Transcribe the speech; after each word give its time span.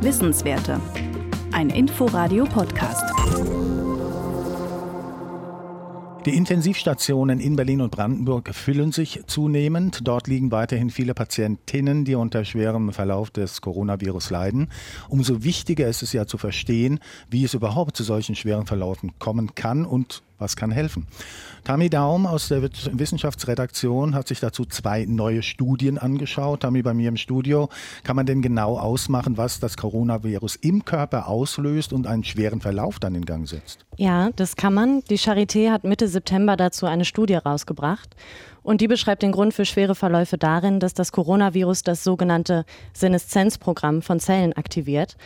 Wissenswerte. 0.00 0.80
Ein 1.52 1.68
Inforadio-Podcast. 1.70 3.04
Die 6.26 6.36
Intensivstationen 6.36 7.40
in 7.40 7.56
Berlin 7.56 7.80
und 7.80 7.90
Brandenburg 7.90 8.54
füllen 8.54 8.92
sich 8.92 9.22
zunehmend. 9.26 10.00
Dort 10.04 10.26
liegen 10.26 10.50
weiterhin 10.50 10.90
viele 10.90 11.14
Patientinnen, 11.14 12.04
die 12.04 12.14
unter 12.14 12.44
schwerem 12.44 12.92
Verlauf 12.92 13.30
des 13.30 13.60
Coronavirus 13.60 14.30
leiden. 14.30 14.68
Umso 15.08 15.44
wichtiger 15.44 15.88
ist 15.88 16.02
es 16.02 16.12
ja 16.12 16.26
zu 16.26 16.38
verstehen, 16.38 17.00
wie 17.30 17.44
es 17.44 17.54
überhaupt 17.54 17.96
zu 17.96 18.02
solchen 18.02 18.34
schweren 18.34 18.66
Verlaufen 18.66 19.12
kommen 19.18 19.54
kann 19.54 19.84
und 19.84 20.22
was 20.40 20.56
kann 20.56 20.70
helfen? 20.70 21.06
Tami 21.64 21.90
Daum 21.90 22.26
aus 22.26 22.48
der 22.48 22.62
Wissenschaftsredaktion 22.62 24.14
hat 24.14 24.28
sich 24.28 24.40
dazu 24.40 24.64
zwei 24.64 25.04
neue 25.04 25.42
Studien 25.42 25.98
angeschaut. 25.98 26.60
Tami, 26.60 26.82
bei 26.82 26.94
mir 26.94 27.08
im 27.08 27.16
Studio. 27.16 27.68
Kann 28.02 28.16
man 28.16 28.26
denn 28.26 28.42
genau 28.42 28.78
ausmachen, 28.78 29.36
was 29.36 29.60
das 29.60 29.76
Coronavirus 29.76 30.56
im 30.56 30.84
Körper 30.84 31.28
auslöst 31.28 31.92
und 31.92 32.06
einen 32.06 32.24
schweren 32.24 32.60
Verlauf 32.60 32.98
dann 32.98 33.14
in 33.14 33.24
Gang 33.24 33.46
setzt? 33.46 33.84
Ja, 33.96 34.30
das 34.36 34.56
kann 34.56 34.74
man. 34.74 35.02
Die 35.10 35.18
Charité 35.18 35.70
hat 35.70 35.84
Mitte 35.84 36.08
September 36.08 36.56
dazu 36.56 36.86
eine 36.86 37.04
Studie 37.04 37.34
rausgebracht. 37.34 38.16
Und 38.62 38.80
die 38.80 38.88
beschreibt 38.88 39.22
den 39.22 39.32
Grund 39.32 39.54
für 39.54 39.64
schwere 39.64 39.94
Verläufe 39.94 40.38
darin, 40.38 40.80
dass 40.80 40.94
das 40.94 41.12
Coronavirus 41.12 41.82
das 41.82 42.04
sogenannte 42.04 42.64
Seneszenzprogramm 42.92 44.02
von 44.02 44.20
Zellen 44.20 44.52
aktiviert. 44.52 45.16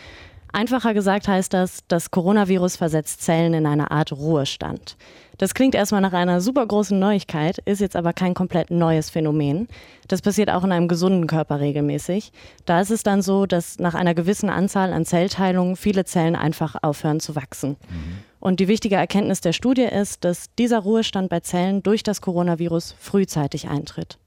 Einfacher 0.55 0.95
gesagt 0.95 1.27
heißt 1.27 1.53
das, 1.53 1.81
das 1.89 2.13
Coronavirus 2.13 2.77
versetzt 2.77 3.23
Zellen 3.23 3.55
in 3.55 3.67
eine 3.67 3.91
Art 3.91 4.13
Ruhestand. 4.13 4.97
Das 5.37 5.53
klingt 5.53 5.75
erstmal 5.75 6.01
nach 6.01 6.13
einer 6.13 6.41
super 6.41 6.65
großen 6.65 6.97
Neuigkeit, 6.97 7.59
ist 7.65 7.81
jetzt 7.81 7.97
aber 7.97 8.13
kein 8.13 8.35
komplett 8.35 8.71
neues 8.71 9.11
Phänomen. 9.11 9.67
Das 10.07 10.23
passiert 10.23 10.51
auch 10.51 10.63
in 10.63 10.71
einem 10.71 10.87
gesunden 10.87 11.27
Körper 11.27 11.59
regelmäßig. 11.59 12.31
Da 12.67 12.81
ist 12.81 12.93
es 12.93 13.03
dann 13.03 13.21
so, 13.21 13.47
dass 13.47 13.81
nach 13.81 13.95
einer 13.95 14.15
gewissen 14.15 14.49
Anzahl 14.49 14.93
an 14.93 15.05
Zellteilungen 15.05 15.75
viele 15.75 16.05
Zellen 16.05 16.37
einfach 16.37 16.77
aufhören 16.83 17.19
zu 17.19 17.35
wachsen. 17.35 17.71
Mhm. 17.71 18.19
Und 18.39 18.61
die 18.61 18.69
wichtige 18.69 18.95
Erkenntnis 18.95 19.41
der 19.41 19.55
Studie 19.55 19.83
ist, 19.83 20.25
dass 20.25 20.55
dieser 20.57 20.79
Ruhestand 20.79 21.31
bei 21.31 21.41
Zellen 21.41 21.83
durch 21.83 22.05
das 22.05 22.21
Coronavirus 22.21 22.95
frühzeitig 23.01 23.69
eintritt. 23.69 24.19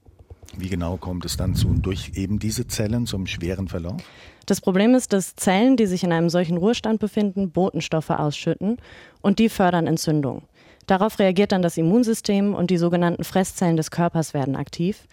Wie 0.58 0.68
genau 0.68 0.98
kommt 0.98 1.24
es 1.24 1.38
dann 1.38 1.54
zu, 1.54 1.72
durch 1.72 2.12
eben 2.16 2.38
diese 2.38 2.66
Zellen 2.66 3.06
zum 3.06 3.26
schweren 3.26 3.68
Verlauf? 3.68 4.02
Das 4.48 4.62
Problem 4.62 4.94
ist, 4.94 5.12
dass 5.12 5.36
Zellen, 5.36 5.76
die 5.76 5.84
sich 5.84 6.04
in 6.04 6.10
einem 6.10 6.30
solchen 6.30 6.56
Ruhestand 6.56 7.00
befinden, 7.00 7.50
Botenstoffe 7.50 8.08
ausschütten 8.08 8.78
und 9.20 9.38
die 9.38 9.50
fördern 9.50 9.86
Entzündung. 9.86 10.40
Darauf 10.86 11.18
reagiert 11.18 11.52
dann 11.52 11.60
das 11.60 11.76
Immunsystem 11.76 12.54
und 12.54 12.70
die 12.70 12.78
sogenannten 12.78 13.24
Fresszellen 13.24 13.76
des 13.76 13.90
Körpers 13.90 14.32
werden 14.32 14.56
aktiv. 14.56 15.06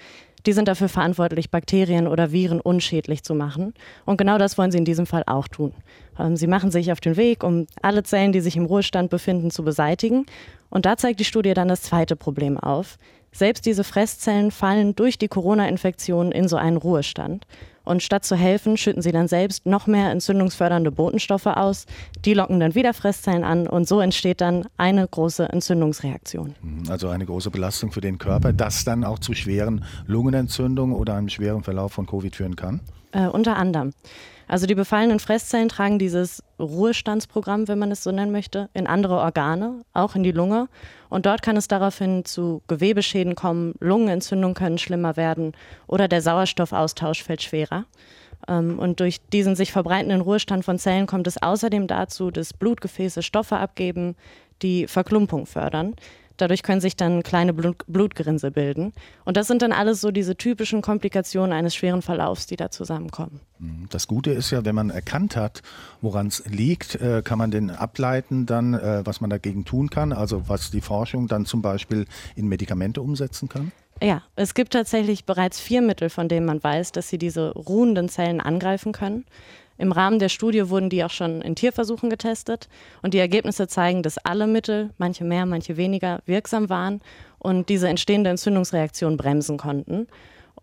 Die 0.45 0.53
sind 0.53 0.69
dafür 0.69 0.87
verantwortlich, 0.87 1.51
Bakterien 1.51 2.07
oder 2.07 2.31
Viren 2.31 2.61
unschädlich 2.61 3.23
zu 3.23 3.35
machen. 3.35 3.73
Und 4.05 4.15
genau 4.15 4.37
das 4.37 4.57
wollen 4.57 4.71
sie 4.71 4.77
in 4.77 4.85
diesem 4.85 5.05
Fall 5.05 5.23
auch 5.27 5.49
tun. 5.49 5.73
Ähm, 6.17 6.37
sie 6.37 6.47
machen 6.47 6.71
sich 6.71 6.93
auf 6.93 7.01
den 7.01 7.17
Weg, 7.17 7.43
um 7.43 7.67
alle 7.81 8.03
Zellen, 8.03 8.31
die 8.31 8.39
sich 8.39 8.55
im 8.55 8.63
Ruhestand 8.63 9.09
befinden, 9.09 9.51
zu 9.51 9.65
beseitigen. 9.65 10.27
Und 10.69 10.85
da 10.85 10.95
zeigt 10.95 11.19
die 11.19 11.25
Studie 11.25 11.53
dann 11.53 11.67
das 11.67 11.81
zweite 11.81 12.15
Problem 12.15 12.57
auf. 12.57 12.97
Selbst 13.33 13.65
diese 13.65 13.83
Fresszellen 13.83 14.49
fallen 14.49 14.95
durch 14.95 15.17
die 15.17 15.27
Corona-Infektion 15.27 16.31
in 16.31 16.47
so 16.47 16.55
einen 16.55 16.77
Ruhestand. 16.77 17.45
Und 17.85 18.03
statt 18.03 18.25
zu 18.25 18.35
helfen, 18.35 18.77
schütten 18.77 19.01
sie 19.01 19.11
dann 19.11 19.27
selbst 19.27 19.65
noch 19.65 19.87
mehr 19.87 20.11
entzündungsfördernde 20.11 20.91
Botenstoffe 20.91 21.45
aus. 21.45 21.85
Die 22.25 22.33
locken 22.33 22.59
dann 22.59 22.75
wieder 22.75 22.93
Fresszellen 22.93 23.43
an 23.43 23.67
und 23.67 23.87
so 23.87 23.99
entsteht 23.99 24.41
dann 24.41 24.67
eine 24.77 25.07
große 25.07 25.47
Entzündungsreaktion. 25.47 26.55
Mhm, 26.61 26.89
also 26.89 27.09
eine 27.09 27.25
große 27.25 27.51
Belastung 27.51 27.91
für 27.91 28.01
den 28.01 28.17
Körper, 28.17 28.51
das 28.51 28.83
dann 28.83 29.03
auch 29.03 29.19
zu 29.19 29.33
schweren 29.33 29.85
Lungenentzündungen 30.07 30.95
oder 30.95 31.15
einem 31.15 31.29
schweren 31.29 31.63
Verlauf 31.63 31.93
von 31.93 32.05
Covid 32.05 32.35
führen 32.35 32.55
kann? 32.55 32.81
Äh, 33.11 33.27
unter 33.27 33.55
anderem. 33.55 33.93
Also 34.47 34.67
die 34.67 34.75
befallenen 34.75 35.19
Fresszellen 35.19 35.69
tragen 35.69 35.97
dieses 35.97 36.43
Ruhestandsprogramm, 36.59 37.67
wenn 37.67 37.79
man 37.79 37.91
es 37.91 38.03
so 38.03 38.11
nennen 38.11 38.31
möchte, 38.31 38.69
in 38.73 38.87
andere 38.87 39.17
Organe, 39.17 39.83
auch 39.93 40.15
in 40.15 40.23
die 40.23 40.31
Lunge. 40.31 40.67
Und 41.09 41.25
dort 41.25 41.41
kann 41.41 41.57
es 41.57 41.67
daraufhin 41.67 42.25
zu 42.25 42.61
Gewebeschäden 42.67 43.35
kommen, 43.35 43.73
Lungenentzündungen 43.79 44.55
können 44.55 44.77
schlimmer 44.77 45.17
werden 45.17 45.53
oder 45.87 46.07
der 46.07 46.21
Sauerstoffaustausch 46.21 47.23
fällt 47.23 47.41
schwerer. 47.41 47.74
Ähm, 48.47 48.79
und 48.79 48.99
durch 48.99 49.19
diesen 49.33 49.55
sich 49.55 49.71
verbreitenden 49.71 50.21
Ruhestand 50.21 50.63
von 50.63 50.79
Zellen 50.79 51.07
kommt 51.07 51.27
es 51.27 51.41
außerdem 51.41 51.87
dazu, 51.87 52.31
dass 52.31 52.53
Blutgefäße 52.53 53.23
Stoffe 53.23 53.57
abgeben, 53.57 54.15
die 54.61 54.87
Verklumpung 54.87 55.45
fördern. 55.45 55.95
Dadurch 56.37 56.63
können 56.63 56.81
sich 56.81 56.95
dann 56.95 57.23
kleine 57.23 57.53
Blut 57.53 57.85
Blutgerinnsel 57.87 58.51
bilden. 58.51 58.93
Und 59.23 59.37
das 59.37 59.47
sind 59.47 59.61
dann 59.61 59.71
alles 59.71 60.01
so 60.01 60.11
diese 60.11 60.35
typischen 60.35 60.81
Komplikationen 60.81 61.53
eines 61.53 61.75
schweren 61.75 62.01
Verlaufs, 62.01 62.45
die 62.45 62.57
da 62.57 62.69
zusammenkommen. 62.71 63.39
Mhm. 63.59 63.87
Das 63.89 64.07
Gute 64.07 64.31
ist 64.31 64.51
ja, 64.51 64.65
wenn 64.65 64.75
man 64.75 64.89
erkannt 64.89 65.35
hat, 65.35 65.61
woran 66.01 66.27
es 66.27 66.43
liegt, 66.45 66.95
äh, 66.95 67.21
kann 67.23 67.37
man 67.37 67.51
den 67.51 67.69
ableiten 67.69 68.45
dann, 68.45 68.73
äh, 68.73 69.05
was 69.05 69.21
man 69.21 69.29
dagegen 69.29 69.63
tun 69.63 69.89
kann. 69.89 70.11
Also 70.11 70.49
was 70.49 70.71
die 70.71 70.81
Forschung 70.81 71.27
dann 71.27 71.45
zum 71.45 71.61
Beispiel 71.61 72.05
in 72.35 72.47
Medikamente 72.47 73.01
umsetzen 73.01 73.47
kann. 73.47 73.71
Ja, 74.01 74.23
es 74.35 74.53
gibt 74.53 74.73
tatsächlich 74.73 75.25
bereits 75.25 75.59
vier 75.59 75.81
Mittel, 75.81 76.09
von 76.09 76.27
denen 76.27 76.45
man 76.45 76.61
weiß, 76.61 76.91
dass 76.91 77.07
sie 77.07 77.17
diese 77.17 77.51
ruhenden 77.53 78.09
Zellen 78.09 78.41
angreifen 78.41 78.91
können. 78.91 79.25
Im 79.77 79.91
Rahmen 79.91 80.19
der 80.19 80.29
Studie 80.29 80.69
wurden 80.69 80.89
die 80.89 81.03
auch 81.03 81.09
schon 81.09 81.41
in 81.41 81.55
Tierversuchen 81.55 82.09
getestet 82.09 82.67
und 83.01 83.13
die 83.13 83.19
Ergebnisse 83.19 83.67
zeigen, 83.67 84.03
dass 84.03 84.17
alle 84.17 84.47
Mittel, 84.47 84.91
manche 84.97 85.23
mehr, 85.23 85.45
manche 85.45 85.77
weniger, 85.77 86.21
wirksam 86.25 86.69
waren 86.69 87.01
und 87.39 87.69
diese 87.69 87.87
entstehende 87.87 88.29
Entzündungsreaktion 88.29 89.17
bremsen 89.17 89.57
konnten. 89.57 90.07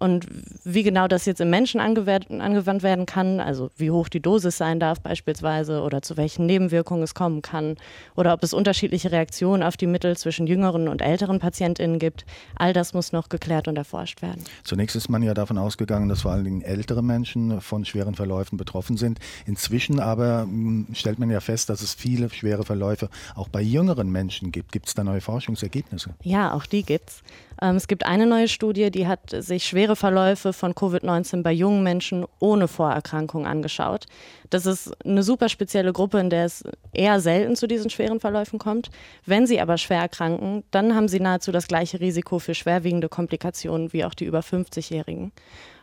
Und 0.03 0.27
wie 0.65 0.83
genau 0.83 1.07
das 1.07 1.27
jetzt 1.27 1.41
im 1.41 1.49
Menschen 1.49 1.79
angewandt 1.79 2.83
werden 2.83 3.07
kann, 3.07 3.39
also 3.39 3.71
wie 3.77 3.93
hoch 3.93 4.09
die 4.09 4.19
Dosis 4.19 4.57
sein 4.57 4.81
darf 4.81 5.01
beispielsweise 5.01 5.81
oder 5.81 6.03
zu 6.03 6.17
welchen 6.17 6.45
Nebenwirkungen 6.45 7.05
es 7.05 7.15
kommen 7.15 7.41
kann 7.41 7.77
oder 8.17 8.33
ob 8.33 8.43
es 8.43 8.53
unterschiedliche 8.53 9.13
Reaktionen 9.13 9.63
auf 9.63 9.77
die 9.77 9.87
Mittel 9.87 10.17
zwischen 10.17 10.49
jüngeren 10.49 10.89
und 10.89 11.03
älteren 11.03 11.39
PatientInnen 11.39 12.01
gibt, 12.01 12.27
all 12.57 12.73
das 12.73 12.95
muss 12.95 13.13
noch 13.13 13.29
geklärt 13.29 13.69
und 13.69 13.77
erforscht 13.77 14.23
werden. 14.23 14.43
Zunächst 14.65 14.97
ist 14.97 15.09
man 15.09 15.23
ja 15.23 15.35
davon 15.35 15.57
ausgegangen, 15.57 16.09
dass 16.09 16.23
vor 16.23 16.33
allen 16.33 16.47
Dingen 16.47 16.63
ältere 16.63 17.05
Menschen 17.05 17.61
von 17.61 17.85
schweren 17.85 18.17
Verläufen 18.17 18.57
betroffen 18.57 18.97
sind. 18.97 19.21
Inzwischen 19.47 20.01
aber 20.01 20.43
hm, 20.43 20.89
stellt 20.95 21.21
man 21.21 21.31
ja 21.31 21.39
fest, 21.39 21.71
dass 21.71 21.81
es 21.81 21.95
viele 21.95 22.29
schwere 22.31 22.65
Verläufe 22.65 23.09
auch 23.37 23.47
bei 23.47 23.63
jüngeren 23.63 24.11
Menschen 24.11 24.51
gibt. 24.51 24.73
Gibt 24.73 24.89
es 24.89 24.95
da 24.95 25.05
neue 25.05 25.21
Forschungsergebnisse? 25.21 26.17
Ja, 26.25 26.55
auch 26.55 26.67
die 26.67 26.83
gibt's. 26.83 27.23
Ähm, 27.63 27.77
es 27.77 27.87
gibt 27.87 28.05
eine 28.05 28.27
neue 28.27 28.49
Studie, 28.49 28.91
die 28.91 29.07
hat 29.07 29.31
sich 29.31 29.65
schwere 29.65 29.92
Verläufe 29.97 30.53
von 30.53 30.75
Covid-19 30.75 31.43
bei 31.43 31.53
jungen 31.53 31.83
Menschen 31.83 32.27
ohne 32.39 32.69
Vorerkrankung 32.69 33.47
angeschaut. 33.47 34.07
Das 34.51 34.67
ist 34.67 34.93
eine 35.05 35.23
super 35.23 35.49
spezielle 35.49 35.93
Gruppe, 35.93 36.19
in 36.19 36.31
der 36.31 36.45
es 36.45 36.65
eher 36.93 37.21
selten 37.21 37.57
zu 37.57 37.67
diesen 37.67 37.91
schweren 37.91 38.21
Verläufen 38.21 38.59
kommt. 38.59 38.91
Wenn 39.27 39.47
sie 39.47 39.61
aber 39.61 39.79
schwer 39.79 40.01
erkranken, 40.01 40.65
dann 40.71 40.95
haben 40.95 41.09
sie 41.09 41.21
nahezu 41.21 41.53
das 41.53 41.69
gleiche 41.69 42.01
Risiko 42.01 42.39
für 42.39 42.55
schwerwiegende 42.55 43.09
Komplikationen 43.09 43.93
wie 43.93 44.05
auch 44.05 44.15
die 44.15 44.25
über 44.25 44.41
50-Jährigen. 44.41 45.33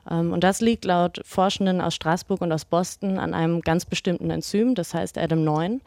Ähm, 0.09 0.33
und 0.33 0.43
das 0.43 0.61
liegt 0.61 0.85
laut 0.85 1.21
Forschenden 1.25 1.81
aus 1.81 1.95
Straßburg 1.95 2.41
und 2.41 2.51
aus 2.51 2.65
Boston 2.65 3.17
an 3.19 3.33
einem 3.33 3.61
ganz 3.61 3.85
bestimmten 3.85 4.29
Enzym, 4.29 4.75
das 4.75 4.93
heißt 4.93 5.17
ADAM9. 5.17 5.79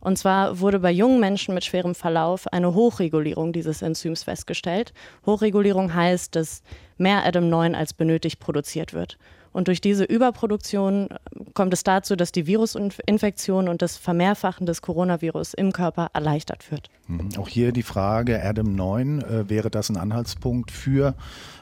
Und 0.00 0.18
zwar 0.18 0.58
wurde 0.58 0.80
bei 0.80 0.90
jungen 0.90 1.20
Menschen 1.20 1.54
mit 1.54 1.64
schwerem 1.64 1.94
Verlauf 1.94 2.52
eine 2.52 2.74
Hochregulierung 2.74 3.52
dieses 3.52 3.82
Enzyms 3.82 4.24
festgestellt. 4.24 4.92
Hochregulierung 5.26 5.94
heißt, 5.94 6.34
dass 6.34 6.62
mehr 6.98 7.24
ADAM9 7.24 7.74
als 7.74 7.94
benötigt 7.94 8.40
produziert 8.40 8.92
wird. 8.92 9.16
Und 9.52 9.68
durch 9.68 9.80
diese 9.80 10.04
Überproduktion 10.04 11.10
äh, 11.10 11.16
kommt 11.54 11.72
es 11.72 11.84
dazu, 11.84 12.16
dass 12.16 12.32
die 12.32 12.46
Virusinfektion 12.46 13.68
und 13.68 13.82
das 13.82 13.96
Vermehrfachen 13.96 14.66
des 14.66 14.82
Coronavirus 14.82 15.54
im 15.54 15.72
Körper 15.72 16.10
erleichtert 16.12 16.70
wird. 16.70 16.88
Mhm. 17.08 17.30
Auch 17.38 17.48
hier 17.48 17.72
die 17.72 17.82
Frage, 17.82 18.42
Adam 18.42 18.74
9, 18.74 19.22
äh, 19.22 19.48
wäre 19.48 19.70
das 19.70 19.90
ein 19.90 19.96
Anhaltspunkt 19.96 20.70
für 20.70 21.14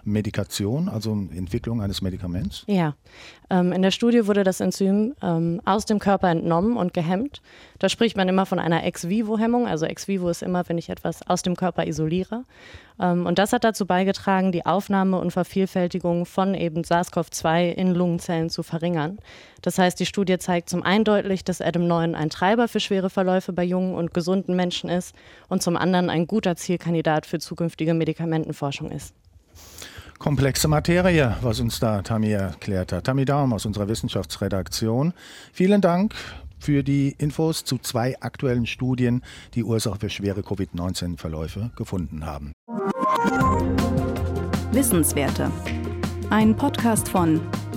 Medikation, 0.04 0.88
also 0.88 1.12
Entwicklung 1.12 1.82
eines 1.82 2.02
Medikaments? 2.02 2.64
Ja, 2.66 2.94
ähm, 3.50 3.72
in 3.72 3.82
der 3.82 3.90
Studie 3.90 4.26
wurde 4.26 4.44
das 4.44 4.60
Enzym 4.60 5.14
ähm, 5.22 5.60
aus 5.64 5.84
dem 5.84 5.98
Körper 5.98 6.28
entnommen 6.28 6.76
und 6.76 6.94
gehemmt. 6.94 7.42
Da 7.78 7.88
spricht 7.88 8.16
man 8.16 8.28
immer 8.28 8.46
von 8.46 8.58
einer 8.58 8.84
Ex-vivo-Hemmung. 8.84 9.66
Also 9.66 9.86
Ex-vivo 9.86 10.28
ist 10.28 10.42
immer, 10.42 10.68
wenn 10.68 10.78
ich 10.78 10.88
etwas 10.88 11.26
aus 11.28 11.42
dem 11.42 11.56
Körper 11.56 11.86
isoliere. 11.86 12.44
Ähm, 13.00 13.26
und 13.26 13.38
das 13.38 13.52
hat 13.52 13.64
dazu 13.64 13.86
beigetragen, 13.86 14.52
die 14.52 14.66
Aufnahme 14.66 15.18
und 15.18 15.32
Vervielfältigung 15.32 16.26
von 16.26 16.54
eben 16.54 16.82
SARS-CoV-2 16.82 17.72
in 17.80 17.94
Lungenzellen 17.94 18.50
zu 18.50 18.62
verringern. 18.62 19.18
Das 19.62 19.78
heißt, 19.78 19.98
die 19.98 20.06
Studie 20.06 20.38
zeigt 20.38 20.68
zum 20.68 20.82
einen 20.82 21.04
deutlich, 21.04 21.44
dass 21.44 21.60
ADAM9 21.60 22.14
ein 22.14 22.30
Treiber 22.30 22.68
für 22.68 22.78
schwere 22.78 23.10
Verläufe 23.10 23.52
bei 23.52 23.64
jungen 23.64 23.94
und 23.94 24.12
gesunden 24.12 24.54
Menschen 24.54 24.90
ist 24.90 25.14
und 25.48 25.62
zum 25.62 25.76
anderen 25.76 26.10
ein 26.10 26.26
guter 26.26 26.56
Zielkandidat 26.56 27.26
für 27.26 27.38
zukünftige 27.38 27.94
Medikamentenforschung 27.94 28.90
ist. 28.90 29.14
Komplexe 30.18 30.68
Materie, 30.68 31.34
was 31.40 31.60
uns 31.60 31.80
da 31.80 32.02
Tami 32.02 32.32
erklärt 32.32 32.92
hat. 32.92 33.04
Tami 33.04 33.24
Daum 33.24 33.54
aus 33.54 33.64
unserer 33.64 33.88
Wissenschaftsredaktion. 33.88 35.14
Vielen 35.50 35.80
Dank 35.80 36.14
für 36.58 36.82
die 36.82 37.14
Infos 37.16 37.64
zu 37.64 37.78
zwei 37.78 38.20
aktuellen 38.20 38.66
Studien, 38.66 39.22
die 39.54 39.64
Ursache 39.64 39.98
für 39.98 40.10
schwere 40.10 40.42
Covid-19-Verläufe 40.42 41.70
gefunden 41.74 42.26
haben. 42.26 42.52
Wissenswerte. 44.72 45.50
Ein 46.28 46.54
Podcast 46.54 47.08
von 47.08 47.40